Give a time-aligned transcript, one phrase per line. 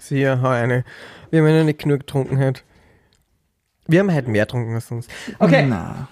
[0.00, 0.84] Sicher, hau eine.
[1.30, 2.62] Wir haben ja noch nicht genug getrunken heute.
[3.86, 5.10] Wir haben heute mehr getrunken als sonst.
[5.38, 5.66] Okay.
[5.66, 6.08] Na.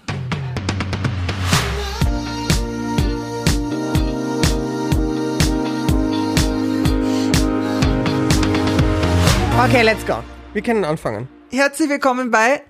[9.65, 10.23] Okay, let's go.
[10.53, 11.27] Wir können anfangen.
[11.51, 12.61] Herzlich willkommen bei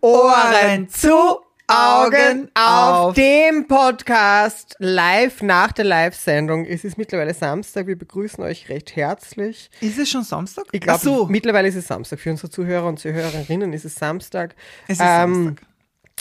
[0.00, 6.66] Ohren zu, Augen auf dem Podcast live nach der Live-Sendung.
[6.66, 7.86] Es ist mittlerweile Samstag.
[7.86, 9.70] Wir begrüßen euch recht herzlich.
[9.80, 10.66] Ist es schon Samstag?
[10.72, 11.26] Ich glaube, so.
[11.26, 12.20] mittlerweile ist es Samstag.
[12.20, 14.54] Für unsere Zuhörer und Zuhörerinnen ist es Samstag.
[14.88, 15.66] Es ist Ähm, Samstag.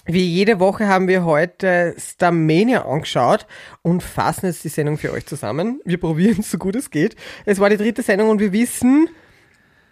[0.05, 3.45] Wie jede Woche haben wir heute Starmania angeschaut
[3.81, 5.81] und fassen jetzt die Sendung für euch zusammen.
[5.84, 7.16] Wir probieren es so gut es geht.
[7.45, 9.09] Es war die dritte Sendung und wir wissen,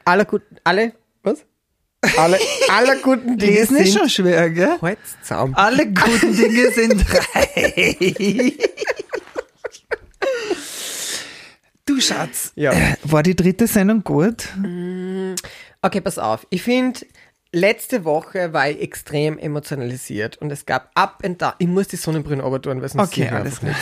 [0.06, 1.46] alle guten, alle, was?
[2.18, 4.78] Alle, aller guten Dinge Lesen ist sind schon schwer, gell?
[5.22, 5.54] Zusammen.
[5.56, 8.54] Alle guten Dinge sind drei.
[11.86, 12.72] Du Schatz, Ja.
[12.72, 14.48] äh, war die dritte Sendung gut?
[15.82, 16.48] Okay, pass auf.
[16.50, 17.02] Ich finde,
[17.52, 21.54] letzte Woche war ich extrem emotionalisiert und es gab Up and Down.
[21.60, 23.76] Ich muss die Sonnenbrille aber tun, weil sonst Okay, alles nicht.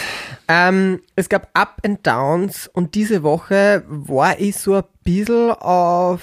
[0.47, 6.21] Ähm, es gab Up and Downs und diese Woche war ich so ein bisschen auf.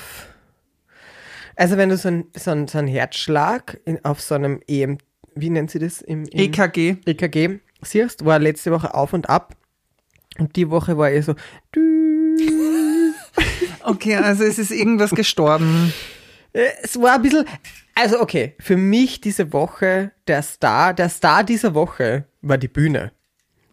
[1.56, 4.98] Also, wenn du so, ein, so, ein, so einen Herzschlag in, auf so einem EM,
[5.34, 6.00] wie nennt sie das?
[6.02, 6.96] Im, im EKG.
[7.06, 9.56] EKG siehst, war letzte Woche auf und ab.
[10.38, 11.34] Und die Woche war ich so.
[13.82, 15.92] Okay, also es ist irgendwas gestorben.
[16.52, 17.44] Äh, Es war ein bisschen,
[17.94, 23.12] also okay, für mich diese Woche der Star, der Star dieser Woche war die Bühne.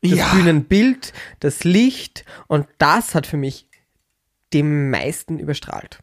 [0.02, 0.32] Das Ja.
[0.34, 3.68] Bühnenbild, das Licht und das hat für mich
[4.54, 6.00] den meisten überstrahlt.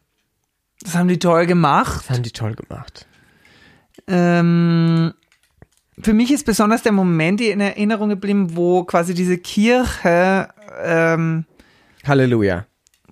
[0.83, 2.01] Das haben die toll gemacht.
[2.07, 3.07] Das haben die toll gemacht.
[4.07, 5.13] Ähm,
[6.01, 10.49] für mich ist besonders der Moment in Erinnerung geblieben, wo quasi diese Kirche
[10.83, 11.45] ähm,
[12.07, 12.65] Halleluja.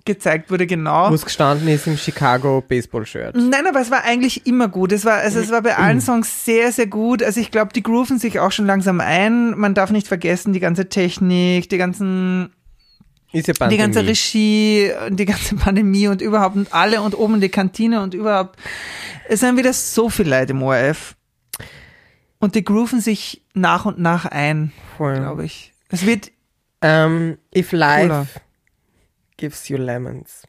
[0.04, 1.10] gezeigt wurde, genau.
[1.10, 3.36] Wo es gestanden ist im Chicago Baseball-Shirt.
[3.36, 4.90] Nein, aber es war eigentlich immer gut.
[4.92, 7.22] Es war, also es war bei allen Songs sehr, sehr gut.
[7.22, 9.56] Also ich glaube, die grooven sich auch schon langsam ein.
[9.56, 12.52] Man darf nicht vergessen, die ganze Technik, die ganzen,
[13.32, 13.80] Ist ja die Pandemie.
[13.82, 18.14] ganze Regie, und die ganze Pandemie und überhaupt und alle und oben die Kantine und
[18.14, 18.58] überhaupt.
[19.28, 21.14] Es sind wieder so viele Leute im ORF.
[22.40, 25.72] Und die grooven sich nach und nach ein, glaube ich.
[25.90, 26.30] Es wird,
[26.82, 28.26] Ähm, if life Cooler.
[29.36, 30.42] gives you lemons,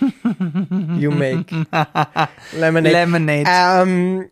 [0.98, 1.50] you make
[2.58, 2.92] lemonade.
[2.92, 3.44] Lemonade.
[3.48, 4.30] Ähm,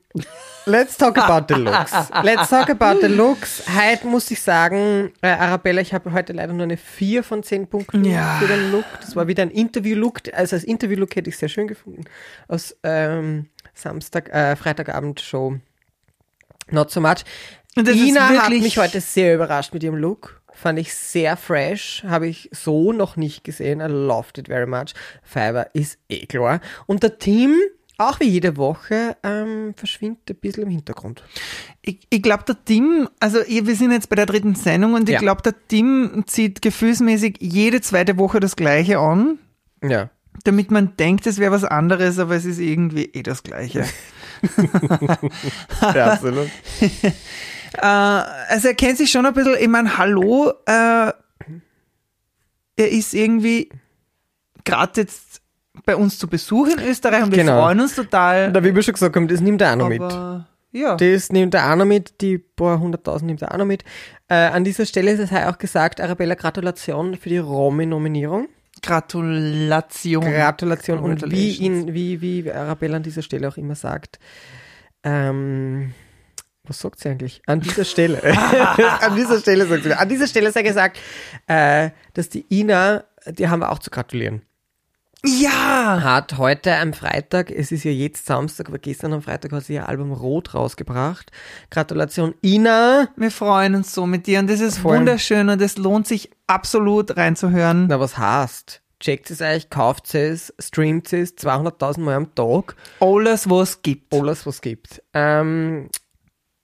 [0.66, 1.92] let's talk about the looks.
[2.22, 3.62] Let's talk about the looks.
[3.68, 7.66] Heute muss ich sagen, äh, Arabella, ich habe heute leider nur eine 4 von 10
[7.68, 8.36] Punkten Ja.
[8.38, 8.84] für den Look.
[9.00, 10.20] Das war wieder ein Interview-Look.
[10.32, 12.04] Also als Interview-Look hätte ich sehr schön gefunden.
[12.48, 15.58] Aus ähm, Samstag, äh, Freitagabend-Show.
[16.70, 17.24] Not so much.
[17.76, 20.41] Ina hat mich heute sehr überrascht mit ihrem Look.
[20.62, 22.04] Fand ich sehr fresh.
[22.06, 23.80] Habe ich so noch nicht gesehen.
[23.80, 24.94] I loved it very much.
[25.24, 26.60] Fiverr ist eh klar.
[26.86, 27.56] Und der Team,
[27.98, 31.24] auch wie jede Woche, ähm, verschwindet ein bisschen im Hintergrund.
[31.82, 35.14] Ich, ich glaube, der Tim, also wir sind jetzt bei der dritten Sendung und ich
[35.14, 35.18] Ja.
[35.18, 39.40] glaube, der Tim zieht gefühlsmäßig jede zweite Woche das Gleiche an,
[39.82, 40.10] Ja.
[40.44, 43.84] damit man denkt, es wäre was anderes, aber es ist irgendwie eh das Gleiche.
[45.82, 46.48] ja absolut.
[47.74, 51.12] äh, also er kennt sich schon ein bisschen, ich meine, hallo, äh,
[52.76, 53.70] er ist irgendwie
[54.64, 55.40] gerade jetzt
[55.84, 57.60] bei uns zu Besuch in Österreich und wir Genau.
[57.62, 58.52] freuen uns total.
[58.52, 60.00] Da, wie wir schon gesagt haben, das nimmt er auch noch mit.
[60.02, 60.96] aber, ja.
[60.96, 63.84] Das nimmt er auch noch mit, die paar hunderttausend nimmt er auch noch mit.
[64.28, 68.48] Äh, an dieser Stelle ist es auch gesagt, Arabella, Gratulation für die Romy-Nominierung.
[68.82, 70.24] Gratulation.
[70.24, 70.98] Gratulation.
[70.98, 71.60] Und wie, Congratulations.
[71.88, 74.18] ihn, wie, wie Arabella an dieser Stelle auch immer sagt,
[75.04, 75.92] ähm,
[76.72, 77.42] was sagt sie eigentlich?
[77.46, 78.22] An dieser Stelle.
[79.02, 79.92] an dieser Stelle sagt sie.
[79.92, 80.98] An dieser Stelle sei gesagt,
[81.46, 84.40] äh, dass die Ina, die haben wir auch zu gratulieren.
[85.22, 86.00] ja!
[86.02, 89.74] Hat heute am Freitag, es ist ja jetzt Samstag, aber gestern am Freitag hat sie
[89.74, 91.30] ihr Album Rot rausgebracht.
[91.70, 93.08] Gratulation Ina.
[93.16, 94.96] Wir freuen uns so mit dir und das ist Voll.
[94.96, 97.86] wunderschön und es lohnt sich absolut reinzuhören.
[97.88, 98.78] Na, was heißt?
[98.98, 102.76] Checkt es euch, kauft es, streamt es 200.000 Mal am Tag.
[103.00, 104.14] Alles, was es gibt.
[104.14, 105.02] alles, was gibt.
[105.12, 105.88] Ähm,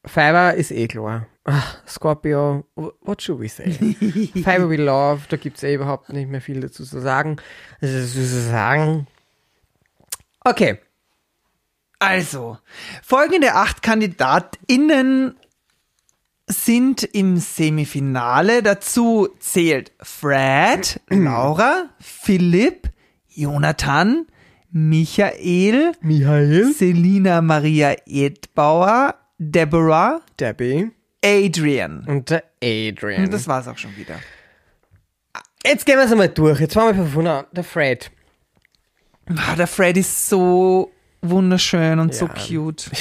[0.08, 1.26] Fiverr ist eh klar.
[1.44, 3.70] Ach, Scorpio, wh- what should we say?
[4.34, 7.36] Fiverr we love, da gibt es eh überhaupt nicht mehr viel dazu zu sagen.
[7.80, 7.98] Zu
[8.48, 9.06] sagen.
[10.44, 10.78] Okay,
[12.00, 12.58] Also,
[13.02, 15.34] folgende acht KandidatInnen
[16.46, 18.62] sind im Semifinale.
[18.62, 22.90] Dazu zählt Fred, Laura, Philipp,
[23.26, 24.26] Jonathan,
[24.70, 30.90] Michael, Michael, Selina Maria Edbauer, Deborah, Debbie
[31.24, 32.04] Adrian.
[32.06, 33.24] und der Adrian.
[33.24, 34.16] Und das war's auch schon wieder.
[35.64, 36.60] Jetzt gehen wir es einmal durch.
[36.60, 37.44] Jetzt fangen wir von vorne an.
[37.52, 38.10] Der Fred.
[39.36, 40.90] Ah, der Fred ist so
[41.20, 42.34] wunderschön und so Ja.
[42.34, 42.90] cute.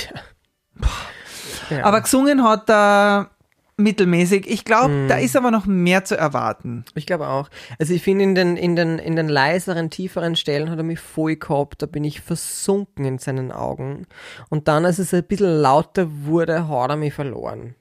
[1.69, 1.83] Ja.
[1.83, 3.29] Aber gesungen hat er
[3.77, 4.47] mittelmäßig.
[4.49, 5.07] Ich glaube, Mhm.
[5.07, 6.83] da ist aber noch mehr zu erwarten.
[6.95, 7.49] Ich glaube auch.
[7.79, 10.99] Also ich finde, in den, in, den, in den leiseren, tieferen Stellen hat er mich
[10.99, 11.81] voll gehabt.
[11.81, 14.07] Da bin ich versunken in seinen Augen.
[14.49, 17.75] Und dann, als es ein bisschen lauter wurde, hat er mich verloren.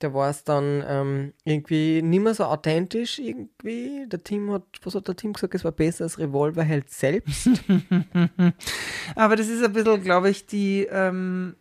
[0.00, 4.06] Da war es dann ähm, irgendwie nicht mehr so authentisch irgendwie.
[4.06, 7.50] Der Team hat, was hat der Team gesagt, es war besser als Revolverheld selbst.
[9.16, 11.56] Aber das ist ein bisschen, glaube ich, die, ähm,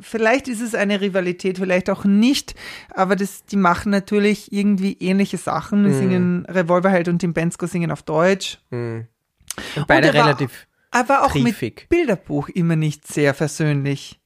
[0.00, 2.54] vielleicht ist es eine Rivalität, vielleicht auch nicht,
[2.90, 5.82] aber das, die machen natürlich irgendwie ähnliche Sachen.
[5.84, 5.92] Mhm.
[5.94, 8.58] Singen Revolverheld und Tim Bensko singen auf Deutsch.
[8.70, 9.06] Und
[9.86, 10.66] beide war- relativ.
[10.90, 11.80] Aber auch Triefig.
[11.82, 14.20] mit Bilderbuch immer nicht sehr versöhnlich.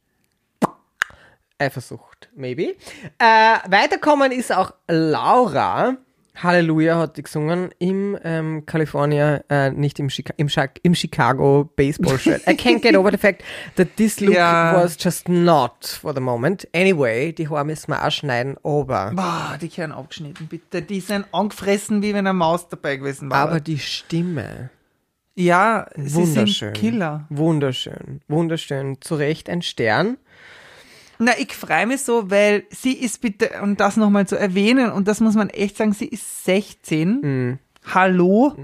[1.58, 2.74] Eifersucht, maybe.
[3.18, 5.96] Äh, weiterkommen ist auch Laura.
[6.42, 10.48] Halleluja hat die gesungen im ähm, California, äh, nicht im, Chica im,
[10.82, 12.42] im Chicago Baseball Shirt.
[12.46, 13.42] I can't get over the fact
[13.76, 14.74] that this look Ja.
[14.74, 16.68] was just not for the moment.
[16.74, 20.82] Anyway, die Haare müssen wir auch schneiden, aber, Boah, die Kern abgeschnitten, bitte.
[20.82, 23.38] Die sind angefressen, wie wenn eine Maus dabei gewesen war.
[23.38, 24.70] aber die Stimme.
[25.34, 26.46] ja, sie Wunderschön.
[26.68, 27.26] sind Killer.
[27.30, 29.00] Wunderschön, wunderschön.
[29.00, 30.18] Zu Recht ein Stern.
[31.18, 35.08] Na, ich freue mich so, weil sie ist bitte, um das nochmal zu erwähnen, und
[35.08, 37.20] das muss man echt sagen, sie ist 16.
[37.20, 37.58] Mhm.
[37.94, 38.54] Hallo.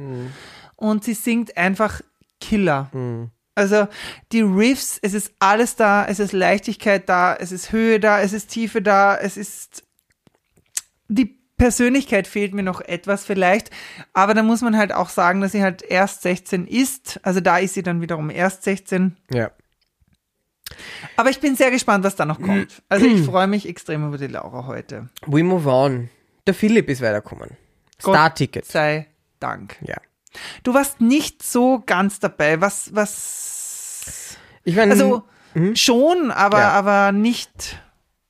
[0.77, 2.01] Und sie singt einfach
[2.41, 2.91] Killer.
[2.93, 3.31] Mhm.
[3.55, 3.87] Also
[4.33, 8.33] die Riffs, es ist alles da, es ist Leichtigkeit da, es ist Höhe da, es
[8.33, 9.85] ist Tiefe da, es ist
[11.09, 13.71] die Persönlichkeit fehlt mir noch etwas vielleicht,
[14.15, 17.59] aber da muss man halt auch sagen, dass sie halt erst 16 ist, also da
[17.59, 19.51] ist sie dann wiederum erst 16, Ja.
[21.17, 22.83] Aber ich bin sehr gespannt, was da noch kommt.
[22.89, 25.09] Also ich freue mich extrem über die Laura heute.
[25.27, 26.09] We move on.
[26.47, 27.51] Der Philipp ist weitergekommen.
[28.01, 28.65] Star-Ticket.
[28.65, 29.07] Sei
[29.41, 29.77] Dank.
[29.83, 29.97] Ja.
[30.63, 32.61] Du warst nicht so ganz dabei.
[32.61, 34.37] Was, was?
[34.65, 35.23] Ich meine, Also
[35.75, 36.71] schon, aber, Ja.
[36.71, 37.79] aber nicht.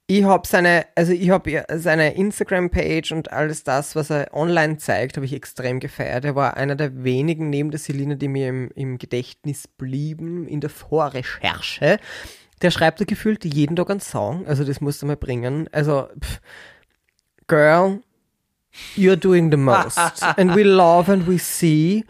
[0.09, 5.17] ich habe seine, also ich habe seine Instagram-Page und alles das, was er online zeigt,
[5.17, 6.25] habe ich extrem gefeiert.
[6.25, 10.61] Er war einer der wenigen neben der Selina, die mir im, im Gedächtnis blieben in
[10.61, 11.99] der Vorrecherche.
[12.62, 15.69] Der schreibt da gefühlt jeden Tag einen Song, also das musst du mal bringen.
[15.73, 16.41] Also, pff,
[17.49, 18.00] Girl,
[18.97, 19.99] you're doing the most.
[20.38, 22.05] and we love and we see.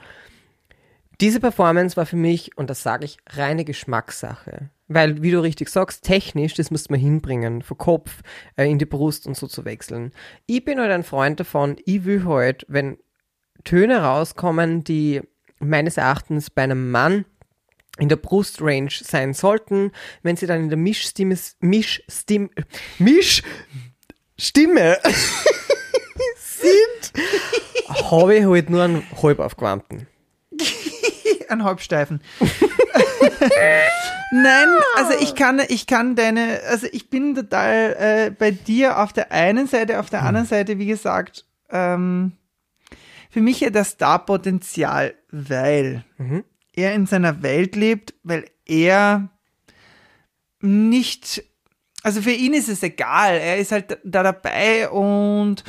[1.21, 4.71] Diese Performance war für mich, und das sage ich, reine Geschmackssache.
[4.89, 8.23] Weil, wie du richtig sagst, technisch, das muss man hinbringen, vom Kopf
[8.57, 10.13] äh, in die Brust und so zu wechseln.
[10.47, 12.99] Ich bin halt ein Freund davon, ich will halt, wenn
[13.65, 15.23] Töne rauskommen, die
[15.61, 17.25] meines Erachtens bei einem Mann
[17.99, 19.93] in der Brustrange sein sollten,
[20.23, 22.49] wenn sie dann in der Mischstimme, Mischstimme,
[22.99, 23.45] Mischstimme
[26.39, 27.13] sind,
[28.11, 30.07] habe ich halt nur einen halb aufgewärmten.
[31.49, 32.23] Ein Halbsteifen.
[34.33, 39.13] Nein, also ich kann, ich kann deine, also ich bin total äh, bei dir auf
[39.13, 42.33] der einen Seite, auf der anderen Seite, wie gesagt, ähm,
[43.29, 46.05] für mich ja das Star-Potenzial, weil
[46.75, 49.29] er in seiner Welt lebt, weil er
[50.61, 51.45] nicht,
[52.03, 55.65] also für ihn ist es egal, er ist halt da dabei und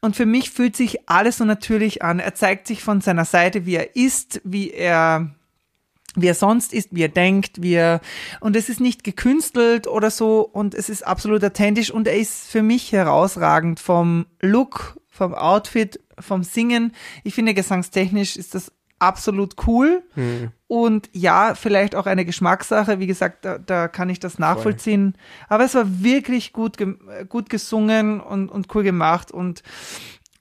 [0.00, 2.20] und für mich fühlt sich alles so natürlich an.
[2.20, 5.34] Er zeigt sich von seiner Seite, wie er ist, wie er,
[6.14, 8.00] wie er sonst ist, wie er denkt, wie er,
[8.40, 12.48] und es ist nicht gekünstelt oder so und es ist absolut authentisch und er ist
[12.48, 16.92] für mich herausragend vom Look, vom Outfit, vom Singen.
[17.24, 20.02] Ich finde, gesangstechnisch ist das absolut cool.
[20.66, 22.98] Und ja, vielleicht auch eine Geschmackssache.
[22.98, 25.16] Wie gesagt, da, da kann ich das nachvollziehen.
[25.48, 26.76] Aber es war wirklich gut,
[27.28, 29.30] gut gesungen und, und cool gemacht.
[29.30, 29.62] Und,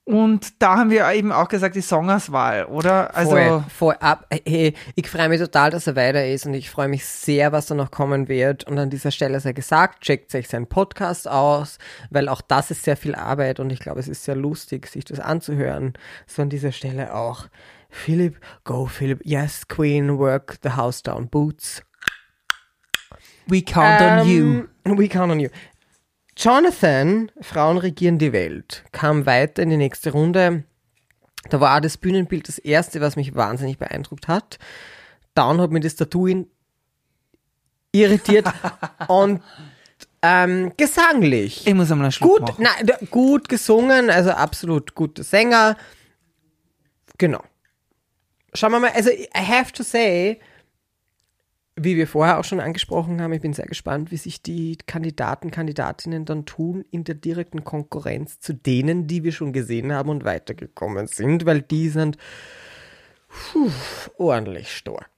[0.04, 3.16] und da haben wir eben auch gesagt, die Songauswahl, oder?
[3.16, 4.26] Also, voll, voll ab.
[4.46, 7.68] Hey, ich freue mich total, dass er weiter ist und ich freue mich sehr, was
[7.68, 8.66] da noch kommen wird.
[8.66, 11.78] Und an dieser Stelle sei gesagt, checkt euch seinen Podcast aus,
[12.10, 15.06] weil auch das ist sehr viel Arbeit und ich glaube, es ist sehr lustig, sich
[15.06, 15.94] das anzuhören.
[16.26, 17.48] So an dieser Stelle auch.
[17.90, 19.22] Philipp, go Philipp.
[19.24, 21.28] Yes, Queen, work the house down.
[21.30, 21.82] Boots.
[23.48, 24.68] we count on you.
[24.86, 25.50] We count on you.
[26.36, 30.64] Jonathan, Frauen regieren die Welt, kam weiter in die nächste Runde.
[31.50, 34.60] Da war das Bühnenbild das erste, was mich wahnsinnig beeindruckt hat.
[35.34, 36.46] Dann hat mir das Tattoo
[37.92, 38.46] irritiert
[39.08, 39.42] und
[40.22, 41.66] ähm, gesanglich.
[41.66, 42.54] Ich muss einmal einen Schluck Gut,
[42.84, 45.78] der- gut gesungen, also absolut guter Sänger.
[47.18, 47.44] Genau.
[48.58, 50.40] Schauen wir mal, also I have to say,
[51.76, 55.52] wie wir vorher auch schon angesprochen haben, ich bin sehr gespannt, wie sich die Kandidaten,
[55.52, 60.24] Kandidatinnen dann tun in der direkten Konkurrenz zu denen, die wir schon gesehen haben und
[60.26, 62.18] weitergekommen sind, weil die sind
[63.30, 63.70] Puh,
[64.18, 65.12] ordentlich stark.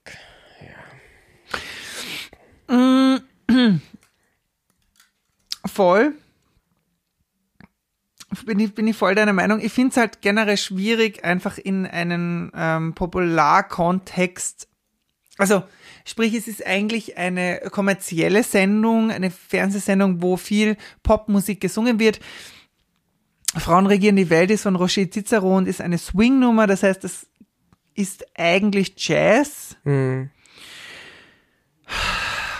[5.66, 6.12] Voll.
[8.44, 9.60] Bin ich, bin ich voll deiner Meinung.
[9.60, 14.68] Ich finde es halt generell schwierig, einfach in einen ähm, Popularkontext.
[15.36, 15.64] Also,
[16.04, 22.20] sprich, es ist eigentlich eine kommerzielle Sendung, eine Fernsehsendung, wo viel Popmusik gesungen wird.
[23.56, 26.68] Frauen regieren die Welt ist von Roger Cicero und ist eine Swing-Nummer.
[26.68, 27.26] Das heißt, es
[27.94, 29.76] ist eigentlich Jazz.
[29.84, 30.30] Mhm.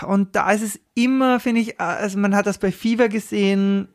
[0.05, 3.87] Und da ist es immer, finde ich, also man hat das bei Fever gesehen,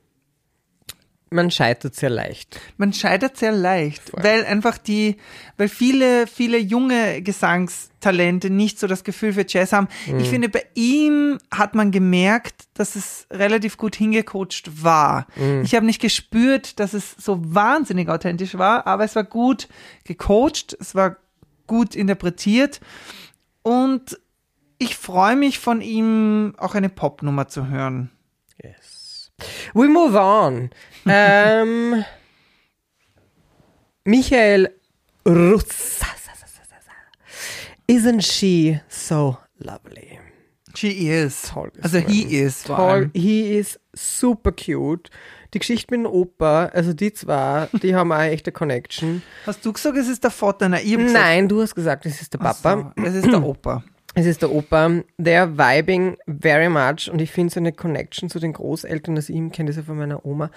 [1.30, 2.61] Man scheitert sehr leicht.
[2.76, 5.16] man scheitert sehr leicht, weil einfach die,
[5.56, 9.88] weil viele, viele junge Gesangstalente nicht so das Gefühl für Jazz haben.
[10.18, 15.26] Ich finde, bei ihm hat man gemerkt, dass es relativ gut hingecoacht war.
[15.64, 19.66] Ich habe nicht gespürt, dass es so wahnsinnig authentisch war, aber es war gut
[20.04, 21.16] gecoacht, es war
[21.66, 22.80] gut interpretiert
[23.62, 24.16] und
[24.78, 28.11] ich freue mich von ihm auch eine Popnummer zu hören.
[28.62, 28.95] Yes.
[29.74, 30.70] We move on.
[31.06, 32.04] ähm,
[34.04, 34.68] Michael
[35.24, 36.02] Rutz.
[37.88, 40.18] Isn't she so lovely?
[40.74, 41.42] She is.
[41.42, 42.64] Toll Also he is.
[42.64, 43.10] Toll.
[43.14, 45.10] He is super cute.
[45.54, 49.22] Die Geschichte mit dem Opa, also die zwei, die haben auch echt eine Connection.
[49.46, 50.68] Hast du gesagt, es ist der Vater?
[50.68, 52.92] Nein, gesagt, Nein, du hast gesagt, es ist der Papa.
[52.96, 53.84] So, es ist der Opa.
[54.18, 54.87] Es ist der Opa.
[55.20, 59.52] They're vibing very much und ich finde so eine Connection zu den Großeltern, also ich
[59.52, 60.50] kenne das ja von meiner Oma,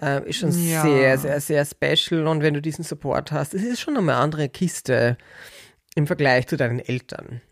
[0.00, 0.80] äh, ist schon Ja.
[0.80, 4.48] sehr, sehr, sehr special und wenn du diesen Support hast, es ist schon eine andere
[4.48, 5.18] Kiste
[5.94, 7.42] im Vergleich zu deinen Eltern.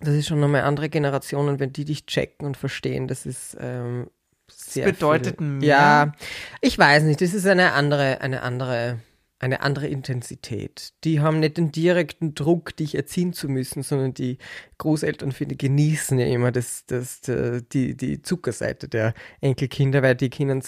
[0.00, 3.56] Das ist schon eine andere Generation und wenn die dich checken und verstehen, das ist
[3.60, 4.08] ähm,
[4.48, 5.46] sehr bedeutet viel.
[5.46, 5.68] mehr.
[5.68, 6.12] Ja,
[6.60, 9.00] ich weiß nicht, das ist eine andere, eine andere,
[9.40, 10.92] eine andere Intensität.
[11.02, 14.36] Die haben nicht den direkten Druck, dich erziehen zu müssen, sondern die
[14.78, 20.30] Großeltern, finde genießen ja immer das, das, äh, die, die Zuckerseite der Enkelkinder, weil die
[20.30, 20.62] können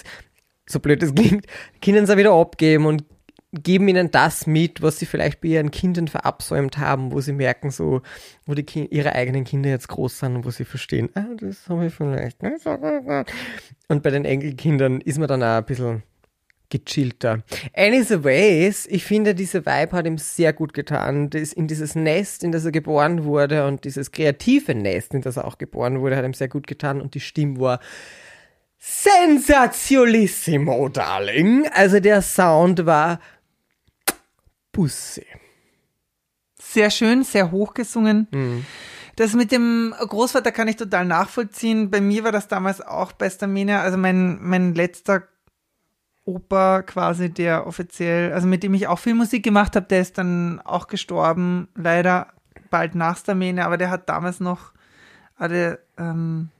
[0.68, 1.46] so blöd es klingt,
[1.82, 3.04] können auch wieder abgeben und
[3.52, 7.70] geben ihnen das mit, was sie vielleicht bei ihren Kindern verabsäumt haben, wo sie merken,
[7.70, 8.00] so,
[8.46, 11.68] wo die Ki ihre eigenen Kinder jetzt groß sind und wo sie verstehen, ah, das
[11.68, 12.42] habe ich vielleicht.
[13.88, 16.02] Und bei den Enkelkindern ist man dann auch ein bisschen
[16.72, 17.44] gechillter.
[17.74, 21.28] Anyways, ich finde, diese Vibe hat ihm sehr gut getan.
[21.54, 25.44] In dieses Nest, in das er geboren wurde und dieses kreative Nest, in das er
[25.44, 27.78] auch geboren wurde, hat ihm sehr gut getan und die Stimme war
[28.78, 31.68] sensationissimo, darling.
[31.72, 33.20] Also der Sound war
[34.72, 35.26] Busse.
[36.58, 38.28] Sehr schön, sehr hoch gesungen.
[38.30, 38.64] Mhm.
[39.16, 41.90] Das mit dem Großvater kann ich total nachvollziehen.
[41.90, 45.28] Bei mir war das damals auch bei Stamina, also mein, mein letzter
[46.24, 50.18] Opa quasi, der offiziell, also mit dem ich auch viel Musik gemacht habe, der ist
[50.18, 52.28] dann auch gestorben, leider
[52.70, 54.72] bald nach Stamina, aber der hat damals noch,
[55.36, 56.50] hatte, ähm,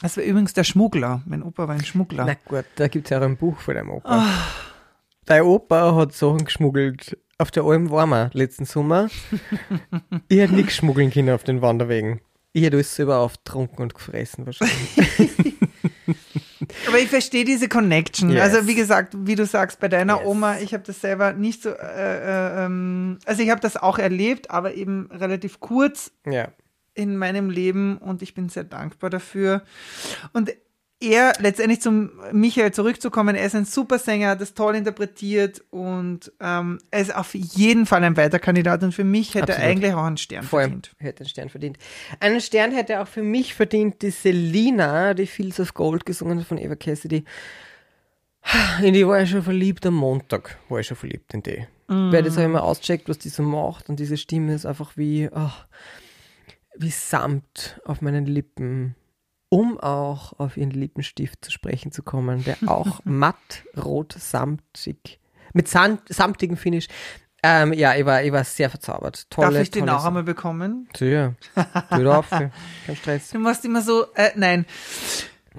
[0.00, 1.22] das war übrigens der Schmuggler.
[1.26, 2.24] Mein Opa war ein Schmuggler.
[2.24, 4.26] Na gut, da gibt es ja auch ein Buch von deinem Opa.
[5.26, 7.16] Dein Opa hat Sachen geschmuggelt.
[7.38, 9.08] Auf der Alm waren wir letzten Sommer.
[10.28, 12.20] ich hätte nichts schmuggeln können auf den Wanderwegen.
[12.52, 15.54] Ich hätte alles selber aufgetrunken und gefressen wahrscheinlich.
[16.92, 18.30] Aber ich verstehe diese Connection.
[18.30, 18.42] Yes.
[18.42, 20.26] Also wie gesagt, wie du sagst, bei deiner Yes.
[20.26, 23.98] Oma, ich habe das selber nicht so, äh, äh, ähm, also ich habe das auch
[23.98, 26.48] erlebt, aber eben relativ kurz ja.
[26.94, 29.62] in meinem Leben und ich bin sehr dankbar dafür.
[30.32, 30.52] Und
[31.02, 36.32] er, letztendlich zum Michael zurückzukommen, er ist ein super Sänger, hat das toll interpretiert und
[36.40, 39.70] ähm, er ist auf jeden Fall ein weiter Kandidat und für mich hätte er Absolut.
[39.70, 40.92] eigentlich auch einen Stern Vor verdient.
[40.98, 41.78] hätte einen Stern verdient.
[42.20, 46.46] Einen Stern hätte auch für mich verdient die Selina, die Fields of Gold gesungen hat
[46.46, 47.24] von Eva Cassidy.
[48.82, 50.58] In die war ich schon verliebt am Montag.
[50.68, 51.66] War ich schon verliebt in die.
[51.88, 54.96] Weil das habe ich mal auscheckt, was die so macht und diese Stimme ist einfach
[54.96, 55.66] wie, ach,
[56.74, 58.94] wie Samt auf meinen Lippen,
[59.52, 63.36] um auch auf ihren Lippenstift zu sprechen zu kommen, der auch matt
[63.76, 65.20] rot samtig,
[65.52, 66.88] mit Sand, samtigem Finish.
[67.42, 69.28] Ähm, ja, ich war, ich war sehr verzaubert.
[69.30, 70.88] Tolle, Darf ich den auch einmal bekommen?
[70.96, 71.34] Sicher.
[71.90, 72.50] Tu auf, kein
[72.98, 73.28] Stress.
[73.28, 74.64] Du machst immer so, äh, nein.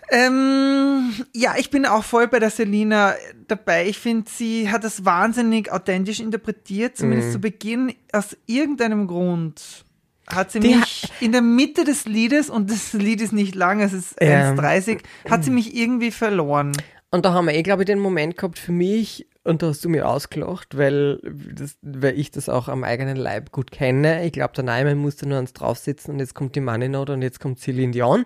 [0.09, 3.13] Ähm, ja, ich bin auch voll bei der Selina
[3.47, 3.87] dabei.
[3.87, 7.33] Ich finde, sie hat das wahnsinnig authentisch interpretiert, zumindest Mhm.
[7.33, 7.93] zu Beginn.
[8.11, 9.82] Aus irgendeinem Grund
[10.27, 13.81] hat sie Die mich in der Mitte des Liedes, und das Lied ist nicht lang,
[13.81, 14.57] es ist Ähm.
[14.59, 16.71] 1,30, hat sie mich irgendwie verloren.
[17.11, 19.83] Und da haben wir eh, glaube ich, den Moment gehabt für mich, und da hast
[19.83, 21.19] du mir ausgelacht, weil,
[21.53, 24.25] das, weil ich das auch am eigenen Leib gut kenne.
[24.25, 27.21] Ich glaube, der Neumann musste nur eins draufsitzen und jetzt kommt die Money Note und
[27.21, 28.25] jetzt kommt Celine Dion.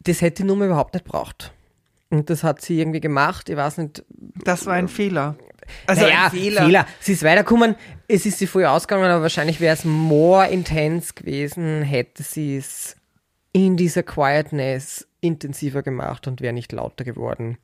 [0.00, 1.52] Das hätte die Nummer überhaupt nicht braucht.
[2.10, 3.48] Und das hat sie irgendwie gemacht.
[3.48, 4.04] Ich weiß nicht,
[4.44, 5.36] Das war ein Fehler.
[5.86, 6.64] Also naja, Fehler.
[6.64, 6.86] Fehler.
[7.00, 7.76] Sie ist weitergekommen,
[8.08, 12.96] es ist sie früh ausgegangen, aber wahrscheinlich wäre es more intense gewesen, hätte sie es
[13.52, 17.58] in dieser Quietness intensiver gemacht und wäre nicht lauter geworden.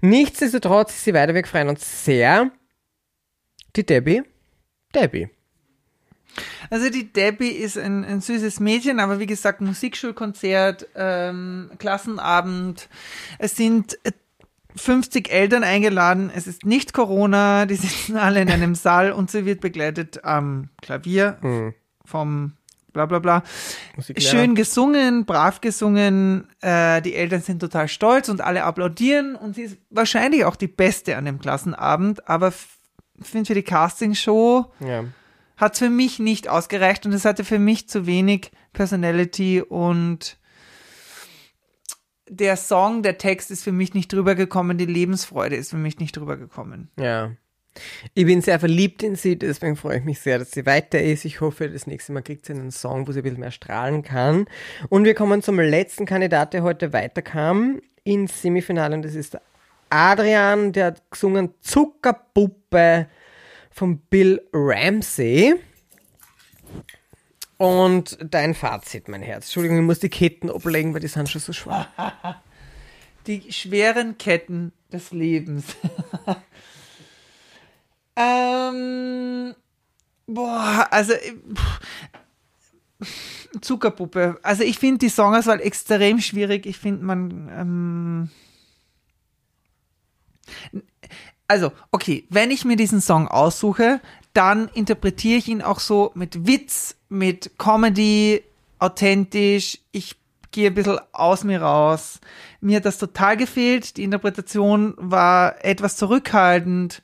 [0.00, 2.50] Nichtsdestotrotz ist sie weiter weg, freuen uns sehr.
[3.76, 4.22] Die Debbie.
[4.94, 5.28] Debbie.
[6.70, 12.88] Also die Debbie ist ein, ein süßes Mädchen, aber wie gesagt, Musikschulkonzert, ähm, Klassenabend.
[13.38, 13.98] Es sind
[14.76, 16.30] 50 Eltern eingeladen.
[16.34, 17.66] Es ist nicht Corona.
[17.66, 21.74] Die sitzen alle in einem Saal und sie wird begleitet am Klavier Mhm.
[22.04, 22.52] vom
[22.92, 23.42] bla bla bla.
[24.18, 26.46] Schön gesungen, brav gesungen.
[26.60, 29.34] Äh, die Eltern sind total stolz und alle applaudieren.
[29.36, 32.28] Und sie ist wahrscheinlich auch die Beste an dem Klassenabend.
[32.28, 32.52] Aber
[33.20, 35.04] finde für die Castingshow Ja.
[35.56, 40.36] hat für mich nicht ausgereicht und es hatte für mich zu wenig Personality und
[42.28, 45.98] der Song, der Text ist für mich nicht drüber gekommen, die Lebensfreude ist für mich
[45.98, 46.90] nicht drüber gekommen.
[46.98, 47.32] Ja.
[48.14, 51.24] Ich bin sehr verliebt in sie, deswegen freue ich mich sehr, dass sie weiter ist.
[51.24, 54.02] Ich hoffe, das nächste Mal kriegt sie einen Song, wo sie ein bisschen mehr strahlen
[54.02, 54.46] kann.
[54.88, 59.36] Und wir kommen zum letzten Kandidat, der heute weiterkam ins Semifinale und das ist
[59.90, 63.08] Adrian, der hat gesungen Zuckerpuppe
[63.70, 65.54] von Bill Ramsey.
[67.56, 69.46] Und dein Fazit, mein Herz.
[69.46, 71.88] Entschuldigung, ich muss die Ketten ablegen, weil die sind schon so schwer.
[73.26, 75.64] Die schweren Ketten des Lebens.
[78.16, 79.54] ähm,
[80.26, 81.14] boah, also
[83.62, 84.38] Zuckerpuppe.
[84.42, 86.66] Also ich finde die Songauswahl extrem schwierig.
[86.66, 88.30] Ich finde man ähm,
[91.46, 94.00] also, okay, wenn ich mir diesen Song aussuche,
[94.34, 98.42] dann interpretiere ich ihn auch so mit Witz, mit Comedy,
[98.78, 99.78] authentisch.
[99.92, 100.16] Ich
[100.50, 102.20] gehe ein bisschen aus mir raus.
[102.60, 103.96] Mir hat das total gefehlt.
[103.96, 107.02] Die Interpretation war etwas zurückhaltend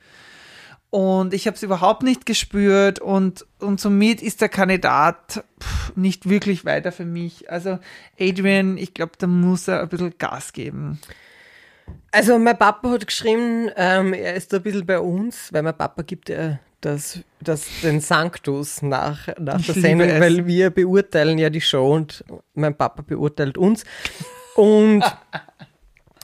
[0.90, 6.28] und ich habe es überhaupt nicht gespürt und, und somit ist der Kandidat pff, nicht
[6.28, 7.48] wirklich weiter für mich.
[7.48, 7.78] Also
[8.18, 10.98] Adrian, ich glaube, da muss er ein bisschen Gas geben.
[12.12, 15.76] Also mein Papa hat geschrieben, ähm, er ist da ein bisschen bei uns, weil mein
[15.76, 21.50] Papa gibt ja das, das, den Sanctus nach, nach der Sendung, weil wir beurteilen ja
[21.50, 22.24] die Show und
[22.54, 23.84] mein Papa beurteilt uns.
[24.56, 25.04] Und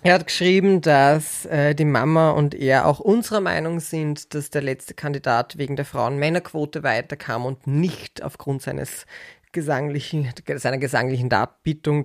[0.02, 4.62] er hat geschrieben, dass äh, die Mama und er auch unserer Meinung sind, dass der
[4.62, 9.07] letzte Kandidat wegen der Frauen-Männer-Quote weiterkam und nicht aufgrund seines
[9.52, 12.05] gesanglichen, seiner gesanglichen Darbietung.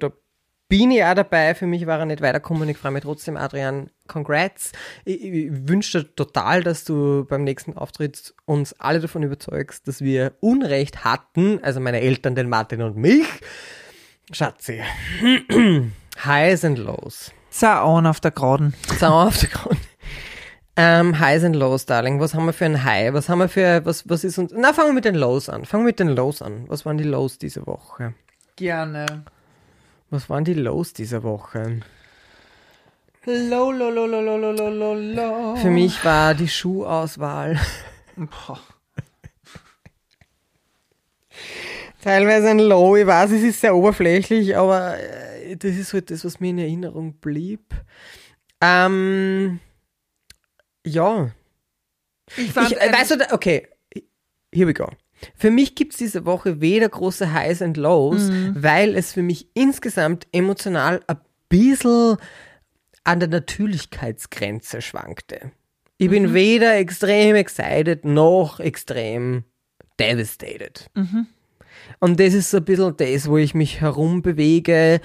[0.72, 1.54] Bin ich auch dabei.
[1.54, 2.70] Für mich war er nicht weitergekommen.
[2.70, 3.90] Ich freue mich trotzdem, Adrian.
[4.08, 4.72] Congrats.
[5.04, 10.00] Ich, ich wünsche dir total, dass du beim nächsten Auftritt uns alle davon überzeugst, dass
[10.00, 13.28] wir Unrecht hatten, also meine Eltern, den Martin und mich.
[14.32, 14.82] Schatzi.
[16.24, 17.34] Highs and Lows.
[17.50, 18.74] Zaun auf der Graden.
[18.98, 19.82] Sau auf der Grund.
[20.78, 22.22] Ähm, Highs and Lows, Darling.
[22.22, 23.12] Was haben wir für ein High?
[23.12, 25.66] Was haben wir für, was, was ist uns, na, fangen wir mit den Lows an.
[25.66, 26.64] Fangen wir mit den Lows an.
[26.70, 28.14] Was waren die Lows diese Woche?
[28.56, 29.26] Gerne.
[30.12, 31.80] Was waren die Lows dieser Woche?
[33.26, 35.56] Low, low, low, low, low, low, low, low.
[35.56, 37.58] Für mich war die Schuhauswahl.
[42.02, 46.26] Teilweise ein Low, ich weiß, es ist sehr oberflächlich, aber äh, das ist halt das,
[46.26, 47.74] was mir in Erinnerung blieb.
[48.60, 49.60] Ähm,
[50.86, 51.32] ja.
[52.36, 53.68] Ich, fand, ich äh, weißt du, okay,
[54.52, 54.90] here we go.
[55.36, 58.56] Für mich gibt es diese Woche weder große Highs and Lows, Mhm.
[58.58, 61.18] weil es für mich insgesamt emotional ein
[61.50, 62.18] bisschen
[63.04, 65.52] an der Natürlichkeitsgrenze schwankte.
[65.98, 66.12] Ich Mhm.
[66.12, 69.44] bin weder extrem excited noch extrem
[70.00, 70.88] devastated.
[70.96, 71.28] Mhm.
[72.00, 75.02] Und das ist so ein bisschen das, wo ich mich herumbewege.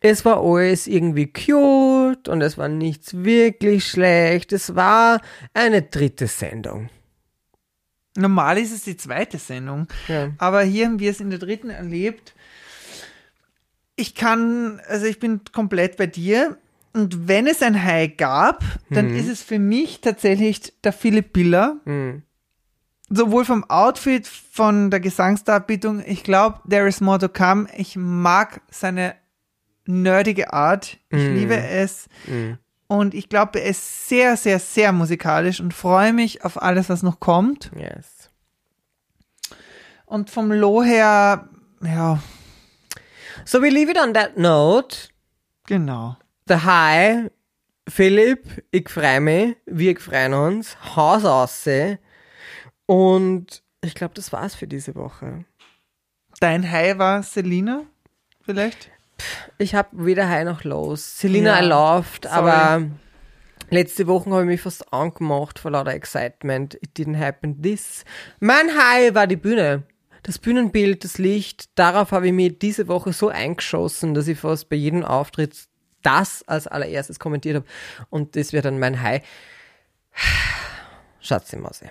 [0.00, 4.52] Es war alles irgendwie cute und es war nichts wirklich schlecht.
[4.52, 5.20] Es war
[5.54, 6.88] eine dritte Sendung.
[8.16, 10.30] Normal ist es die zweite Sendung, Ja.
[10.38, 12.34] aber hier haben wir es in der dritten erlebt.
[13.96, 16.56] Ich kann, also ich bin komplett bei dir.
[16.92, 21.76] Und wenn es ein High gab, dann ist es für mich tatsächlich der Philipp Biller.
[21.84, 22.22] Mhm.
[23.08, 26.02] Sowohl vom Outfit, von der Gesangsdarbietung.
[26.04, 27.68] Ich glaube, there is more to come.
[27.76, 29.14] Ich mag seine
[29.86, 30.98] nerdige Art.
[31.10, 32.08] Ich liebe es.
[32.90, 37.04] Und ich glaube, er ist sehr, sehr, sehr musikalisch und freue mich auf alles, was
[37.04, 37.70] noch kommt.
[37.76, 38.30] Yes.
[40.06, 41.48] Und vom Low her,
[41.84, 42.20] ja,
[43.44, 45.08] So we leave it on that note.
[45.66, 46.16] genau.
[46.48, 47.30] The High,
[47.88, 52.00] Philipp, ich freue mich, wir freuen uns, Haus aussehen.
[52.86, 55.44] Und ich glaube, das war's für diese Woche.
[56.40, 57.82] Dein High war Selina,
[58.42, 58.90] vielleicht?
[59.60, 61.18] Ich habe weder High noch Lows.
[61.18, 62.34] Selina Ja, sorry.
[62.50, 62.86] aber
[63.68, 66.74] Letzte Woche habe ich mich fast angemacht vor lauter Excitement.
[66.76, 68.04] It didn't happen this.
[68.40, 69.82] Mein High war die Bühne.
[70.22, 74.70] Das Bühnenbild, das Licht, darauf habe ich mir diese Woche so eingeschossen, dass ich fast
[74.70, 75.54] bei jedem Auftritt
[76.02, 77.66] das als allererstes kommentiert habe.
[78.08, 79.22] Und das wäre dann mein High.
[81.20, 81.90] Schatzi Mause.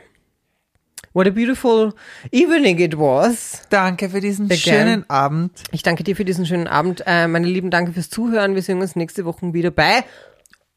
[1.14, 1.94] What a beautiful
[2.32, 3.62] evening it was.
[3.70, 4.58] Danke für diesen Again.
[4.58, 5.64] schönen Abend.
[5.72, 7.04] Ich danke dir für diesen schönen Abend.
[7.08, 8.54] Äh, meine Lieben, danke fürs Zuhören.
[8.54, 10.04] Wir sehen uns nächste Woche wieder bei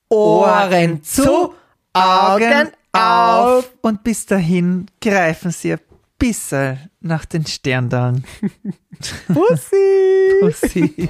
[0.08, 1.54] Ohren zu,
[1.92, 3.70] Augen auf.
[3.82, 5.80] Und bis dahin greifen Sie ein
[6.18, 8.24] bisschen nach den Sterndalen.
[9.28, 10.40] Pussy.
[10.40, 11.08] Pussy.